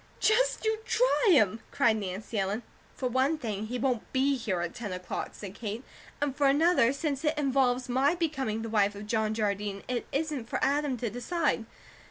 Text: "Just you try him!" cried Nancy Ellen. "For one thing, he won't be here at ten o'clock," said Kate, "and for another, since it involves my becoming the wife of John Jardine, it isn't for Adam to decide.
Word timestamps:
"Just 0.19 0.65
you 0.65 0.79
try 0.83 1.27
him!" 1.29 1.59
cried 1.69 1.95
Nancy 1.97 2.39
Ellen. 2.39 2.63
"For 2.95 3.07
one 3.07 3.37
thing, 3.37 3.67
he 3.67 3.77
won't 3.77 4.11
be 4.11 4.35
here 4.35 4.61
at 4.61 4.73
ten 4.73 4.91
o'clock," 4.91 5.29
said 5.33 5.53
Kate, 5.53 5.83
"and 6.19 6.35
for 6.35 6.47
another, 6.47 6.91
since 6.91 7.23
it 7.23 7.37
involves 7.37 7.87
my 7.87 8.15
becoming 8.15 8.63
the 8.63 8.69
wife 8.69 8.95
of 8.95 9.05
John 9.05 9.35
Jardine, 9.35 9.83
it 9.87 10.07
isn't 10.11 10.49
for 10.49 10.57
Adam 10.63 10.97
to 10.97 11.11
decide. 11.11 11.65